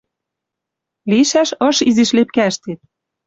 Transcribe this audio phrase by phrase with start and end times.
[1.09, 2.79] Лишӓш ыш изиш лепкӓштет—